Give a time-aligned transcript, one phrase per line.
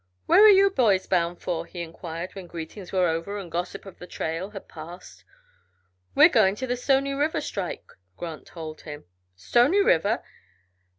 [0.25, 3.99] "Where are you boys bound for?" he inquired when greetings were over and gossip of
[3.99, 5.23] the trail had passed.
[6.15, 7.85] "We're going to the Stony River strike,"
[8.17, 9.05] Grant told him.
[9.35, 10.23] "Stony River?